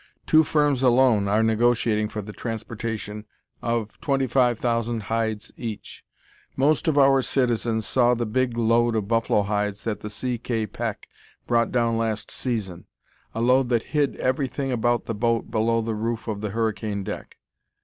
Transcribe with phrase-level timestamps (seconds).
[0.25, 3.27] Two firms alone are negotiating for the transportation
[3.61, 6.03] of twenty five thousand hides each.
[6.55, 10.39] Most of our citizens saw the big load of buffalo hides that the C.
[10.39, 10.65] K.
[10.65, 11.07] Peck
[11.45, 12.85] brought down last season,
[13.35, 17.37] a load that hid everything about the boat below the roof of the hurricane deck.